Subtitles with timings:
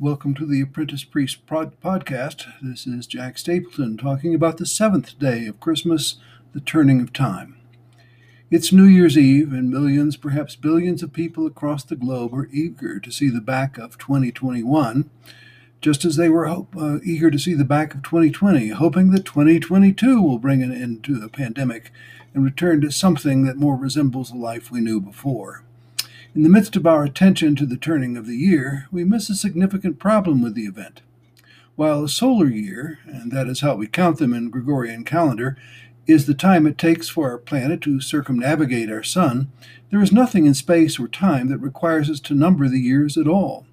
[0.00, 2.46] Welcome to the Apprentice Priest pod- podcast.
[2.62, 6.16] This is Jack Stapleton talking about the seventh day of Christmas,
[6.54, 7.58] the turning of time.
[8.50, 12.98] It's New Year's Eve, and millions, perhaps billions of people across the globe are eager
[12.98, 15.10] to see the back of 2021,
[15.82, 19.26] just as they were hope, uh, eager to see the back of 2020, hoping that
[19.26, 21.92] 2022 will bring an end to the pandemic
[22.32, 25.62] and return to something that more resembles the life we knew before.
[26.32, 29.34] In the midst of our attention to the turning of the year, we miss a
[29.34, 31.00] significant problem with the event.
[31.74, 35.56] While a solar year, and that is how we count them in Gregorian calendar,
[36.06, 39.50] is the time it takes for our planet to circumnavigate our sun,
[39.90, 43.26] there is nothing in space or time that requires us to number the years at
[43.26, 43.66] all.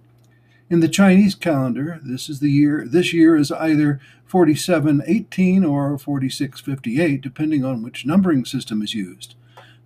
[0.67, 7.21] In the Chinese calendar, this is the year this year is either 4718 or 4658
[7.21, 9.35] depending on which numbering system is used.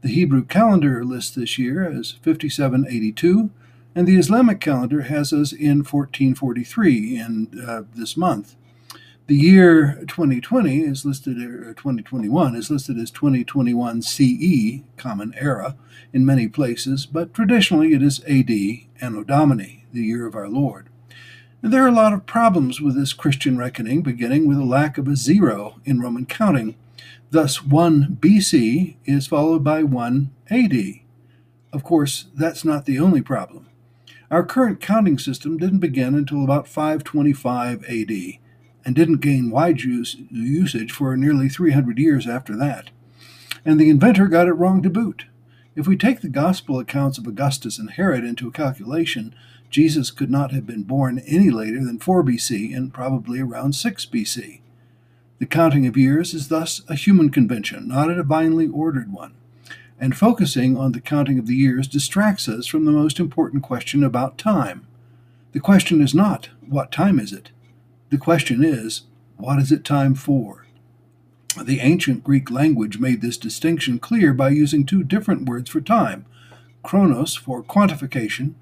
[0.02, 3.52] The Hebrew calendar lists this year as 5782
[3.94, 8.55] and the Islamic calendar has us in 1443 in uh, this month.
[9.27, 15.76] The year 2020 is listed, or 2021 is listed as 2021 CE, Common Era,
[16.12, 18.52] in many places, but traditionally it is AD,
[18.99, 20.88] Anno Domini, the year of our Lord.
[21.62, 24.98] And there are a lot of problems with this Christian reckoning, beginning with a lack
[24.98, 26.76] of a zero in Roman counting.
[27.30, 30.74] Thus, 1 BC is followed by 1 AD.
[31.71, 33.68] Of course, that's not the only problem.
[34.30, 38.12] Our current counting system didn't begin until about 525 AD
[38.85, 42.90] and didn't gain wide use, usage for nearly 300 years after that.
[43.63, 45.26] And the inventor got it wrong to boot.
[45.76, 49.34] If we take the gospel accounts of Augustus and Herod into a calculation,
[49.70, 54.05] Jesus could not have been born any later than 4 BC and probably around 6
[54.07, 54.60] BC.
[55.42, 59.34] The counting of years is thus a human convention, not a divinely ordered one.
[60.00, 64.03] And focusing on the counting of the years distracts us from the most important question
[64.03, 64.86] about time.
[65.53, 67.50] The question is not, what time is it?
[68.12, 69.02] The question is,
[69.38, 70.68] what is it time for?
[71.59, 76.25] The ancient Greek language made this distinction clear by using two different words for time
[76.84, 78.53] chronos for quantification,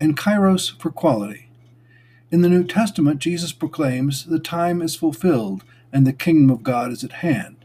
[0.00, 1.48] and kairos for quality.
[2.30, 6.92] In the New Testament, Jesus proclaims, The time is fulfilled, and the kingdom of God
[6.92, 7.56] is at hand.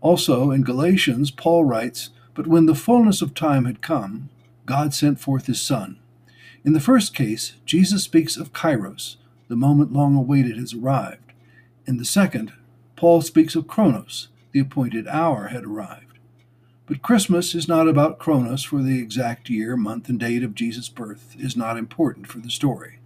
[0.00, 4.28] Also, in Galatians, Paul writes, But when the fullness of time had come,
[4.64, 5.98] God sent forth his Son.
[6.64, 9.16] In the first case, Jesus speaks of kairos,
[9.48, 11.32] the moment long awaited has arrived.
[11.86, 12.52] In the second,
[12.96, 16.18] Paul speaks of Chronos, the appointed hour had arrived.
[16.86, 20.88] But Christmas is not about Chronos, for the exact year, month, and date of Jesus'
[20.88, 22.98] birth is not important for the story.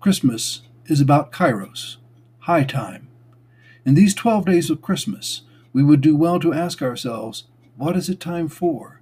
[0.00, 1.96] Christmas is about Kairos,
[2.40, 3.08] high time.
[3.84, 5.42] In these 12 days of Christmas,
[5.72, 7.44] we would do well to ask ourselves,
[7.76, 9.00] what is it time for?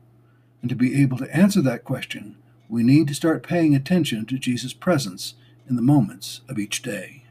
[0.62, 2.36] And to be able to answer that question,
[2.68, 5.34] we need to start paying attention to Jesus' presence
[5.68, 7.24] in the moments of each day.